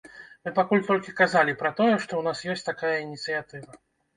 Мы 0.45 0.53
пакуль 0.59 0.81
толькі 0.87 1.13
казалі 1.19 1.53
пра 1.61 1.71
тое, 1.81 1.91
што 2.07 2.13
ў 2.23 2.27
нас 2.29 2.43
ёсць 2.55 2.67
такая 2.71 2.95
ініцыятыва. 3.07 3.71